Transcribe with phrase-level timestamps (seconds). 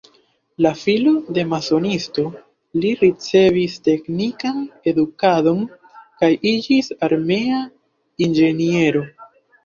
[0.65, 2.23] La filo de masonisto,
[2.85, 5.61] li ricevis teknikan edukadon
[6.23, 7.59] kaj iĝis armea
[8.29, 9.03] inĝeniero.